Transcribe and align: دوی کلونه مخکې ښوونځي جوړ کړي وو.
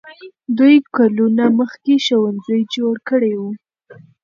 دوی 0.57 0.75
کلونه 0.95 1.43
مخکې 1.59 1.93
ښوونځي 2.05 2.59
جوړ 2.75 2.95
کړي 3.09 3.33
وو. 3.39 3.51